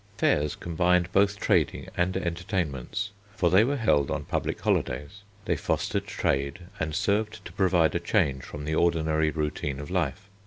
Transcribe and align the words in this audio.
Fairs 0.17 0.55
combined 0.55 1.11
both 1.11 1.39
trading 1.39 1.87
and 1.95 2.17
entertainments, 2.17 3.11
for 3.35 3.51
they 3.51 3.63
were 3.63 3.77
held 3.77 4.09
on 4.09 4.23
public 4.25 4.59
holidays. 4.59 5.21
They 5.45 5.55
fostered 5.55 6.07
trade 6.07 6.61
and 6.79 6.95
served 6.95 7.45
to 7.45 7.53
provide 7.53 7.93
a 7.93 7.99
change 7.99 8.41
from 8.43 8.65
the 8.65 8.73
ordinary 8.73 9.29
routine 9.29 9.79
of 9.79 9.91
life. 9.91 10.27